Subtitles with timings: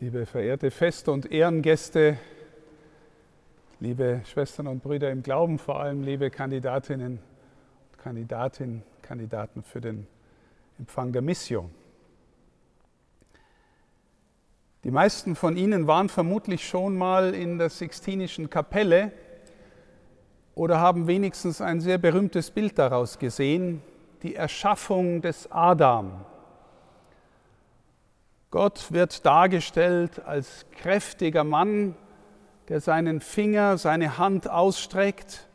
[0.00, 2.16] liebe verehrte Fest- und Ehrengäste,
[3.80, 10.06] liebe Schwestern und Brüder im Glauben, vor allem liebe Kandidatinnen und Kandidatinnen, Kandidaten für den
[10.78, 11.70] Empfang der Mission.
[14.84, 19.12] Die meisten von Ihnen waren vermutlich schon mal in der Sixtinischen Kapelle
[20.54, 23.82] oder haben wenigstens ein sehr berühmtes Bild daraus gesehen,
[24.22, 26.24] die Erschaffung des Adam.
[28.50, 31.94] Gott wird dargestellt als kräftiger Mann,
[32.68, 35.48] der seinen Finger, seine Hand ausstreckt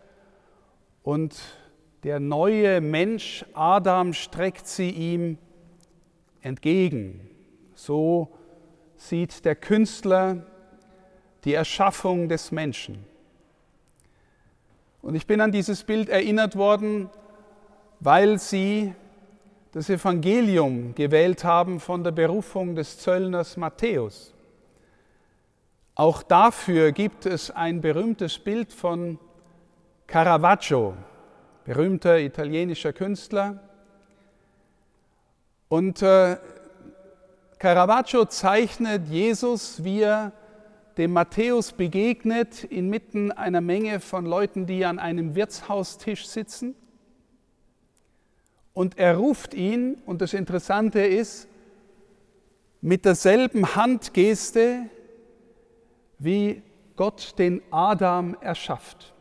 [1.04, 1.36] und
[2.04, 5.38] der neue Mensch Adam streckt sie ihm
[6.42, 7.30] entgegen.
[7.74, 8.30] So
[8.96, 10.46] sieht der Künstler
[11.44, 13.06] die Erschaffung des Menschen.
[15.02, 17.10] Und ich bin an dieses Bild erinnert worden,
[18.00, 18.94] weil sie
[19.76, 24.34] das Evangelium gewählt haben von der Berufung des Zöllners Matthäus.
[25.96, 29.20] Auch dafür gibt es ein berühmtes Bild von
[30.08, 30.94] Caravaggio,
[31.66, 33.60] berühmter italienischer Künstler.
[35.68, 36.38] Und äh,
[37.60, 40.32] Caravaggio zeichnet Jesus, wie er
[40.98, 46.76] dem Matthäus begegnet, inmitten einer Menge von Leuten, die an einem Wirtshaustisch sitzen.
[48.76, 51.48] Und er ruft ihn, und das Interessante ist,
[52.82, 54.90] mit derselben Handgeste,
[56.20, 56.62] wie
[56.98, 59.14] Gott den Adam erschafft.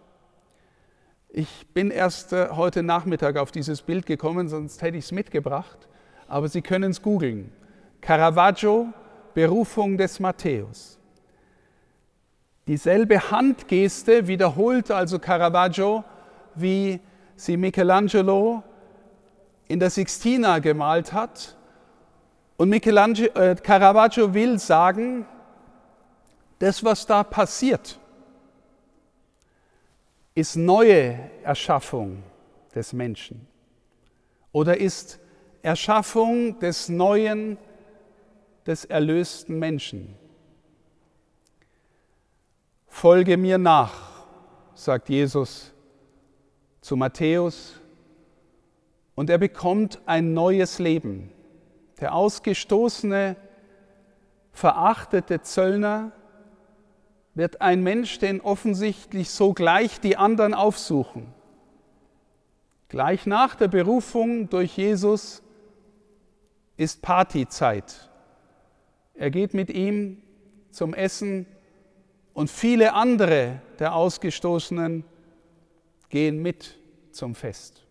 [1.28, 5.88] Ich bin erst äh, heute Nachmittag auf dieses Bild gekommen, sonst hätte ich es mitgebracht,
[6.26, 7.52] aber Sie können es googeln.
[8.00, 8.88] Caravaggio,
[9.34, 10.98] Berufung des Matthäus.
[12.66, 16.02] Dieselbe Handgeste wiederholt also Caravaggio,
[16.56, 16.98] wie
[17.36, 18.64] sie Michelangelo
[19.68, 21.56] in der Sixtina gemalt hat.
[22.56, 25.26] Und Michelangelo, äh, Caravaggio will sagen,
[26.58, 27.98] das, was da passiert,
[30.34, 32.22] ist neue Erschaffung
[32.74, 33.46] des Menschen
[34.52, 35.18] oder ist
[35.62, 37.56] Erschaffung des neuen,
[38.66, 40.16] des erlösten Menschen.
[42.86, 43.94] Folge mir nach,
[44.74, 45.72] sagt Jesus
[46.80, 47.80] zu Matthäus
[49.14, 51.30] und er bekommt ein neues Leben.
[52.00, 53.36] Der ausgestoßene,
[54.52, 56.12] verachtete Zöllner
[57.34, 61.32] wird ein Mensch, den offensichtlich so gleich die anderen aufsuchen.
[62.88, 65.42] Gleich nach der Berufung durch Jesus
[66.76, 68.10] ist Partyzeit.
[69.14, 70.22] Er geht mit ihm
[70.70, 71.46] zum Essen
[72.32, 75.04] und viele andere der Ausgestoßenen
[76.08, 76.78] gehen mit
[77.10, 77.83] zum Fest.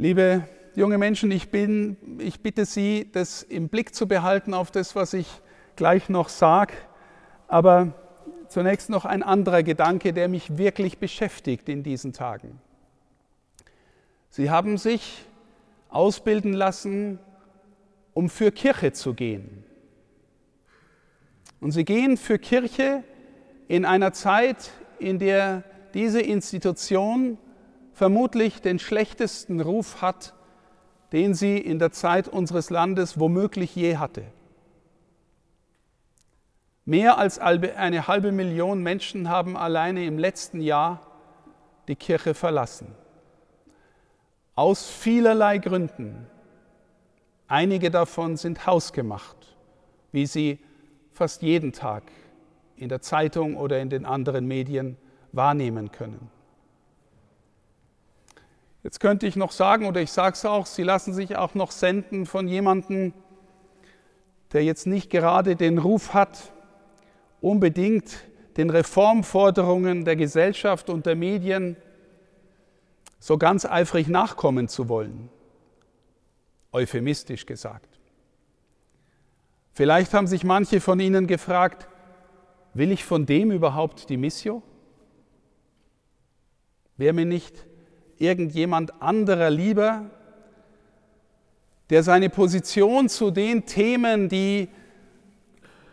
[0.00, 4.96] Liebe junge Menschen, ich, bin, ich bitte Sie, das im Blick zu behalten auf das,
[4.96, 5.28] was ich
[5.76, 6.72] gleich noch sage.
[7.48, 7.92] Aber
[8.48, 12.62] zunächst noch ein anderer Gedanke, der mich wirklich beschäftigt in diesen Tagen.
[14.30, 15.26] Sie haben sich
[15.90, 17.18] ausbilden lassen,
[18.14, 19.64] um für Kirche zu gehen.
[21.60, 23.04] Und sie gehen für Kirche
[23.68, 25.62] in einer Zeit, in der
[25.92, 27.36] diese Institution
[28.00, 30.32] vermutlich den schlechtesten Ruf hat,
[31.12, 34.24] den sie in der Zeit unseres Landes womöglich je hatte.
[36.86, 41.06] Mehr als eine halbe Million Menschen haben alleine im letzten Jahr
[41.88, 42.94] die Kirche verlassen.
[44.54, 46.26] Aus vielerlei Gründen.
[47.48, 49.36] Einige davon sind hausgemacht,
[50.10, 50.58] wie Sie
[51.12, 52.04] fast jeden Tag
[52.76, 54.96] in der Zeitung oder in den anderen Medien
[55.32, 56.30] wahrnehmen können.
[58.82, 61.70] Jetzt könnte ich noch sagen, oder ich sage es auch, Sie lassen sich auch noch
[61.70, 63.12] senden von jemandem,
[64.52, 66.52] der jetzt nicht gerade den Ruf hat,
[67.40, 68.24] unbedingt
[68.56, 71.76] den Reformforderungen der Gesellschaft und der Medien
[73.18, 75.28] so ganz eifrig nachkommen zu wollen.
[76.72, 77.88] Euphemistisch gesagt.
[79.72, 81.86] Vielleicht haben sich manche von Ihnen gefragt,
[82.74, 84.62] will ich von dem überhaupt die Mission?
[86.96, 87.66] Wäre mir nicht
[88.20, 90.10] irgendjemand anderer lieber,
[91.88, 94.68] der seine Position zu den Themen, die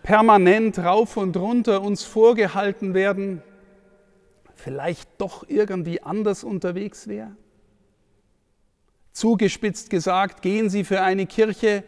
[0.04, 3.42] permanent rauf und runter uns vorgehalten werden,
[4.56, 7.36] vielleicht doch irgendwie anders unterwegs wäre?
[9.14, 11.84] Zugespitzt gesagt, gehen Sie für eine Kirche,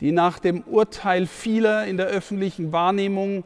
[0.00, 3.44] die nach dem Urteil vieler in der öffentlichen Wahrnehmung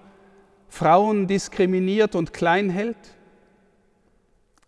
[0.68, 2.96] Frauen diskriminiert und klein hält?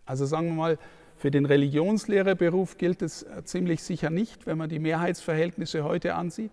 [0.05, 0.79] Also sagen wir mal,
[1.21, 6.51] für den Religionslehrerberuf gilt es äh, ziemlich sicher nicht, wenn man die Mehrheitsverhältnisse heute ansieht.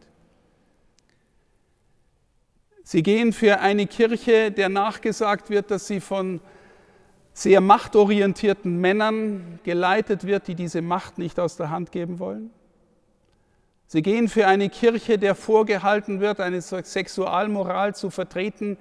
[2.83, 6.43] Sie gehen für eine Kirche, der nachgesagt wird, dass sie von
[7.33, 12.51] sehr machtorientierten Männern geleitet wird, die diese Macht nicht aus der Hand geben wollen.
[13.87, 18.77] Sie gehen für eine Kirche, der vorgehalten wird, eine Sexualmoral zu vertreten,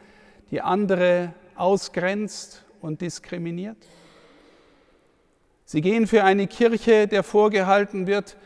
[0.52, 3.78] die andere ausgrenzt und diskriminiert.
[5.70, 8.38] Sie gehen für eine Kirche, der vorgehalten wird,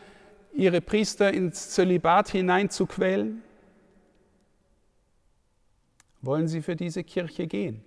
[0.53, 3.43] ihre Priester ins Zölibat hineinzuquälen.
[6.23, 7.83] Wollen Sie für diese Kirche gehen?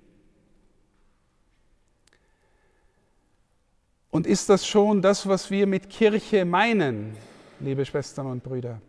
[4.12, 7.16] Und ist das schon das, was wir mit Kirche meinen,
[7.58, 8.80] liebe Schwestern und Brüder?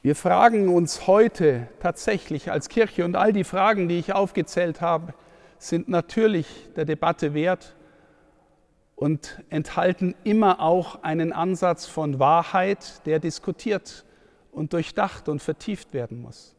[0.00, 5.12] Wir fragen uns heute tatsächlich als Kirche und all die Fragen, die ich aufgezählt habe,
[5.60, 7.76] sind natürlich der Debatte wert
[8.96, 14.04] und enthalten immer auch einen Ansatz von Wahrheit, der diskutiert
[14.52, 16.54] und durchdacht und vertieft werden muss.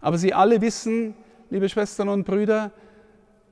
[0.00, 1.14] Aber Sie alle wissen,
[1.48, 2.72] liebe Schwestern und Brüder,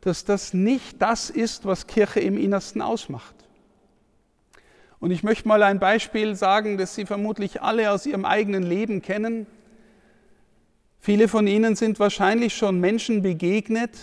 [0.03, 3.35] dass das nicht das ist, was Kirche im Innersten ausmacht.
[4.99, 9.01] Und ich möchte mal ein Beispiel sagen, das Sie vermutlich alle aus Ihrem eigenen Leben
[9.01, 9.47] kennen.
[11.01, 13.97] Viele von Ihnen sind wahrscheinlich schon Menschen begegnet,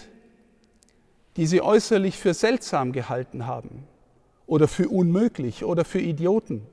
[1.38, 3.83] die Sie äußerlich für seltsam gehalten haben
[4.47, 6.63] oder für unmöglich oder für Idioten.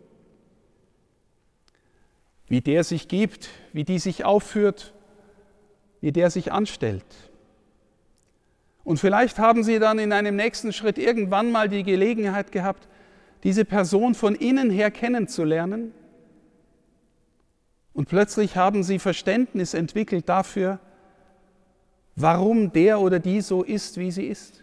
[2.48, 4.94] Wie der sich gibt, wie die sich aufführt,
[6.00, 7.04] wie der sich anstellt.
[8.82, 12.88] Und vielleicht haben Sie dann in einem nächsten Schritt irgendwann mal die Gelegenheit gehabt,
[13.42, 15.92] diese Person von innen her kennenzulernen.
[17.94, 20.80] Und plötzlich haben Sie Verständnis entwickelt dafür,
[22.16, 24.62] warum der oder die so ist, wie sie ist.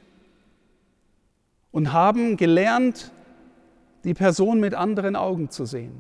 [1.72, 3.12] Und haben gelernt,
[4.04, 6.00] die Person mit anderen Augen zu sehen.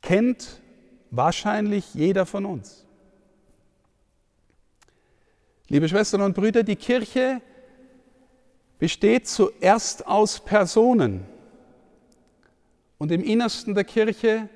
[0.00, 0.60] Kennt
[1.10, 2.86] wahrscheinlich jeder von uns.
[5.68, 7.40] Liebe Schwestern und Brüder, die Kirche
[8.78, 11.24] besteht zuerst aus Personen.
[12.98, 14.48] Und im Innersten der Kirche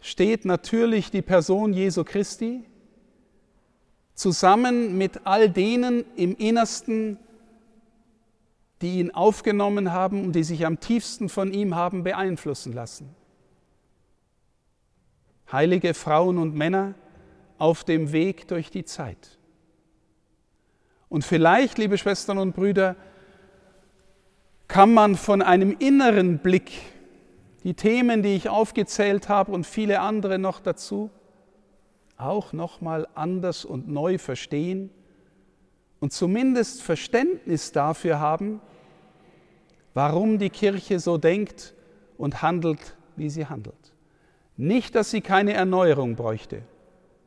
[0.00, 2.64] steht natürlich die Person Jesu Christi
[4.14, 7.18] zusammen mit all denen im Innersten,
[8.82, 13.14] die ihn aufgenommen haben und die sich am tiefsten von ihm haben beeinflussen lassen.
[15.50, 16.94] Heilige Frauen und Männer
[17.58, 19.38] auf dem Weg durch die Zeit.
[21.08, 22.96] Und vielleicht, liebe Schwestern und Brüder,
[24.68, 26.72] kann man von einem inneren Blick
[27.64, 31.10] die Themen, die ich aufgezählt habe und viele andere noch dazu,
[32.16, 34.90] auch nochmal anders und neu verstehen
[36.00, 38.60] und zumindest Verständnis dafür haben,
[39.94, 41.74] warum die Kirche so denkt
[42.16, 43.74] und handelt, wie sie handelt.
[44.56, 46.62] Nicht, dass sie keine Erneuerung bräuchte,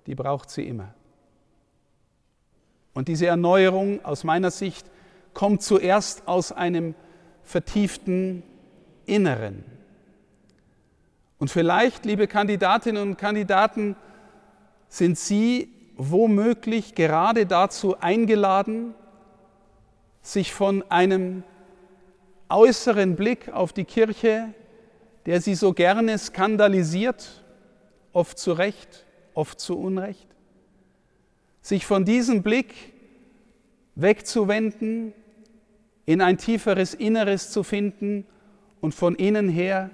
[0.06, 0.94] die braucht sie immer.
[2.94, 4.86] Und diese Erneuerung aus meiner Sicht
[5.34, 6.94] kommt zuerst aus einem
[7.44, 8.44] vertieften
[9.06, 9.64] Inneren.
[11.42, 13.96] Und vielleicht, liebe Kandidatinnen und Kandidaten,
[14.90, 18.94] sind Sie womöglich gerade dazu eingeladen,
[20.22, 21.42] sich von einem
[22.48, 24.54] äußeren Blick auf die Kirche,
[25.26, 27.44] der Sie so gerne skandalisiert,
[28.14, 30.28] oft zu Recht, oft zu Unrecht,
[31.64, 32.72] sich von diesem Blick
[33.96, 35.12] wegzuwenden,
[36.06, 38.28] in ein tieferes Inneres zu finden
[38.80, 39.90] und von innen her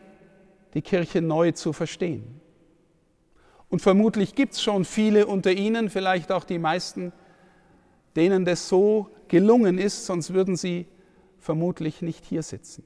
[0.78, 2.40] die Kirche neu zu verstehen.
[3.68, 7.12] Und vermutlich gibt es schon viele unter Ihnen, vielleicht auch die meisten,
[8.16, 10.86] denen das so gelungen ist, sonst würden sie
[11.40, 12.84] vermutlich nicht hier sitzen.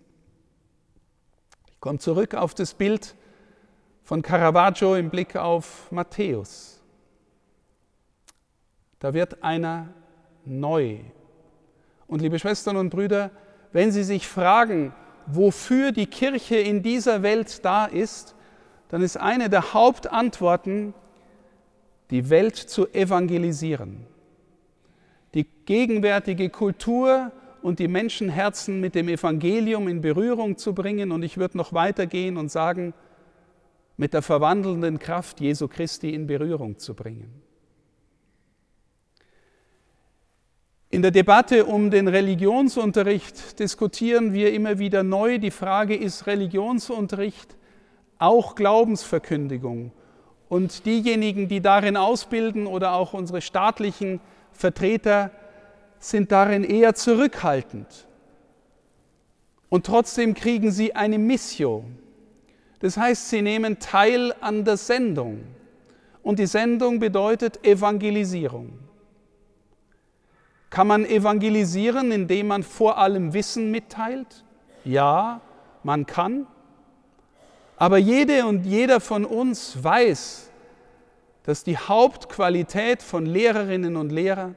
[1.69, 3.13] Ich komme zurück auf das Bild
[4.03, 6.81] von Caravaggio im Blick auf Matthäus.
[8.99, 9.93] Da wird einer
[10.45, 10.99] neu.
[12.07, 13.31] Und liebe Schwestern und Brüder,
[13.73, 14.93] wenn Sie sich fragen,
[15.35, 18.35] wofür die Kirche in dieser Welt da ist,
[18.89, 20.93] dann ist eine der Hauptantworten,
[22.09, 24.05] die Welt zu evangelisieren,
[25.33, 31.11] die gegenwärtige Kultur und die Menschenherzen mit dem Evangelium in Berührung zu bringen.
[31.11, 32.93] Und ich würde noch weitergehen und sagen,
[33.97, 37.41] mit der verwandelnden Kraft Jesu Christi in Berührung zu bringen.
[40.91, 45.39] In der Debatte um den Religionsunterricht diskutieren wir immer wieder neu.
[45.39, 47.55] Die Frage ist Religionsunterricht
[48.19, 49.93] auch Glaubensverkündigung.
[50.49, 54.19] Und diejenigen, die darin ausbilden oder auch unsere staatlichen
[54.51, 55.31] Vertreter
[55.97, 57.87] sind darin eher zurückhaltend.
[59.69, 61.97] Und trotzdem kriegen sie eine Mission.
[62.79, 65.39] Das heißt, sie nehmen teil an der Sendung.
[66.21, 68.90] Und die Sendung bedeutet Evangelisierung.
[70.71, 74.45] Kann man evangelisieren, indem man vor allem Wissen mitteilt?
[74.85, 75.41] Ja,
[75.83, 76.47] man kann.
[77.75, 80.49] Aber jede und jeder von uns weiß,
[81.43, 84.55] dass die Hauptqualität von Lehrerinnen und Lehrern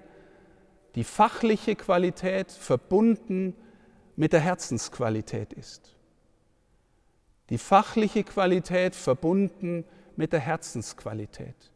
[0.94, 3.56] die fachliche Qualität verbunden
[4.14, 5.96] mit der Herzensqualität ist.
[7.50, 11.72] Die fachliche Qualität verbunden mit der Herzensqualität.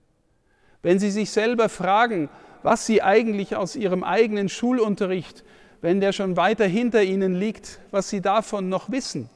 [0.83, 2.28] Wenn Sie sich selber fragen,
[2.62, 5.45] was Sie eigentlich aus Ihrem eigenen Schulunterricht,
[5.81, 9.31] wenn der schon weiter hinter Ihnen liegt, was Sie davon noch wissen,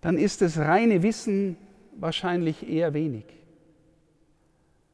[0.00, 1.56] dann ist das reine Wissen
[1.96, 3.24] wahrscheinlich eher wenig.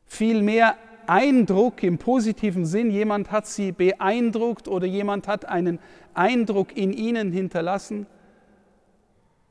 [0.05, 5.79] Vielmehr Eindruck im positiven Sinn, jemand hat Sie beeindruckt oder jemand hat einen
[6.15, 8.07] Eindruck in Ihnen hinterlassen,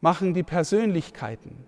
[0.01, 1.65] machen die Persönlichkeiten.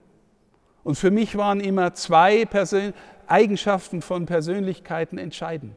[0.84, 2.94] Und für mich waren immer zwei Persön
[3.27, 5.75] Eigenschaften von Persönlichkeiten entscheidend.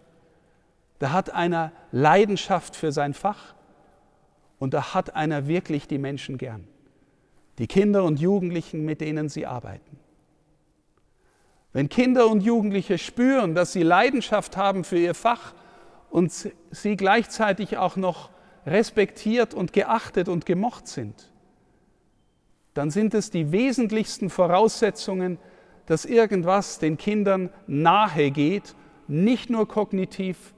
[1.01, 3.55] Da hat einer Leidenschaft für sein Fach
[4.59, 6.69] und da hat einer wirklich die Menschen gern.
[7.59, 9.99] Die Kinder und Jugendlichen, mit denen sie arbeiten.
[11.73, 15.55] Wenn Kinder und Jugendliche spüren, dass sie Leidenschaft haben für ihr Fach
[16.11, 16.33] und
[16.71, 18.29] sie gleichzeitig auch noch
[18.67, 21.33] respektiert und geachtet und gemocht sind,
[22.75, 25.39] dann sind es die wesentlichsten Voraussetzungen,
[25.87, 28.75] dass irgendwas den Kindern nahe geht,
[29.09, 30.53] nicht nur kognitiv,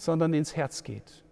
[0.00, 1.22] sondern ins Herz geht.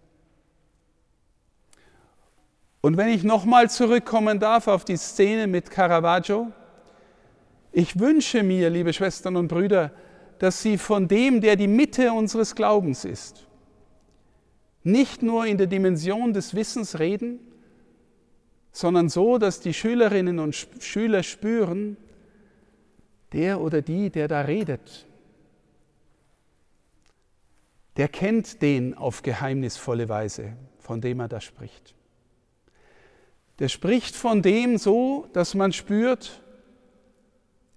[2.81, 6.51] Und wenn ich nochmal zurückkommen darf auf die Szene mit Caravaggio,
[7.71, 9.91] ich wünsche mir, liebe Schwestern und Brüder,
[10.37, 13.47] dass Sie von dem, der die Mitte unseres Glaubens ist,
[14.83, 17.39] nicht nur in der Dimension des Wissens reden,
[18.71, 21.97] sondern so, dass die Schülerinnen und Schüler spüren,
[23.33, 25.08] der oder die, der da redet,
[27.97, 31.95] der kennt den auf geheimnisvolle Weise, von dem er da spricht.
[33.59, 36.41] Der spricht von dem so, dass man spürt,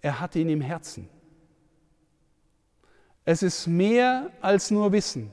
[0.01, 1.09] er hat ihn im Herzen.
[3.25, 5.31] Es ist mehr als nur Wissen.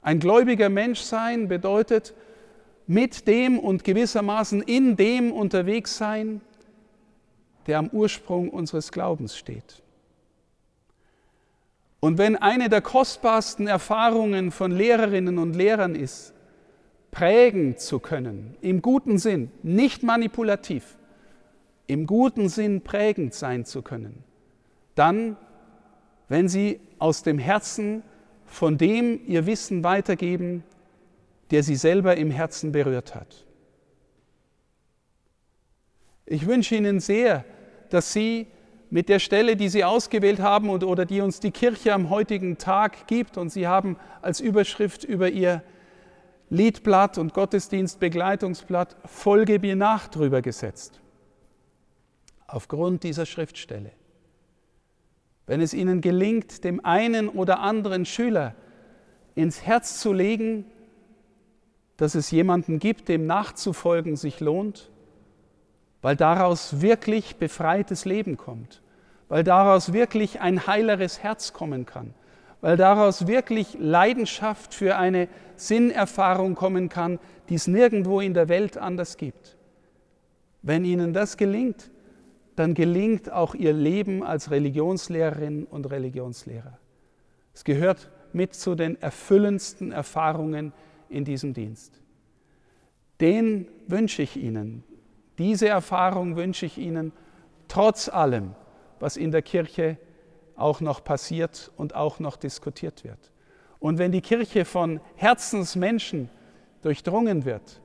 [0.00, 2.14] Ein gläubiger Mensch sein bedeutet
[2.86, 6.40] mit dem und gewissermaßen in dem unterwegs sein,
[7.66, 9.82] der am Ursprung unseres Glaubens steht.
[12.04, 16.34] Und wenn eine der kostbarsten Erfahrungen von Lehrerinnen und Lehrern ist,
[17.12, 20.98] prägen zu können, im guten Sinn, nicht manipulativ,
[21.86, 24.24] im guten Sinn prägend sein zu können,
[24.96, 25.36] dann,
[26.28, 28.02] wenn sie aus dem Herzen
[28.46, 30.64] von dem ihr Wissen weitergeben,
[31.52, 33.46] der sie selber im Herzen berührt hat.
[36.26, 37.44] Ich wünsche Ihnen sehr,
[37.90, 38.48] dass Sie
[38.92, 42.58] mit der Stelle, die Sie ausgewählt haben und, oder die uns die Kirche am heutigen
[42.58, 45.62] Tag gibt, und Sie haben als Überschrift über Ihr
[46.50, 51.00] Liedblatt und Gottesdienstbegleitungsblatt Folge mir nach drüber gesetzt
[52.46, 53.92] aufgrund dieser Schriftstelle.
[55.46, 58.54] Wenn es Ihnen gelingt, dem einen oder anderen Schüler
[59.34, 60.66] ins Herz zu legen,
[61.96, 64.91] dass es jemanden gibt, dem nachzufolgen sich lohnt,
[66.02, 68.82] weil daraus wirklich befreites Leben kommt,
[69.28, 72.12] weil daraus wirklich ein heileres Herz kommen kann,
[72.60, 77.18] weil daraus wirklich Leidenschaft für eine Sinnerfahrung kommen kann,
[77.48, 79.56] die es nirgendwo in der Welt anders gibt.
[80.60, 81.90] Wenn Ihnen das gelingt,
[82.56, 86.78] dann gelingt auch ihr Leben als Religionslehrerin und Religionslehrer.
[87.54, 90.72] Es gehört mit zu den erfüllendsten Erfahrungen
[91.08, 92.00] in diesem Dienst.
[93.20, 94.84] Den wünsche ich Ihnen,
[95.42, 97.12] diese Erfahrung wünsche ich Ihnen,
[97.68, 98.54] trotz allem,
[99.00, 99.98] was in der Kirche
[100.56, 103.32] auch noch passiert und auch noch diskutiert wird.
[103.78, 106.30] Und wenn die Kirche von Herzensmenschen
[106.82, 107.80] durchdrungen wird,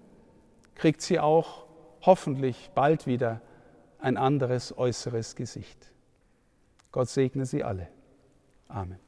[0.76, 1.66] kriegt sie auch
[2.02, 3.42] hoffentlich bald wieder
[4.00, 5.92] ein anderes äußeres Gesicht.
[6.92, 7.88] Gott segne Sie alle.
[8.68, 9.07] Amen.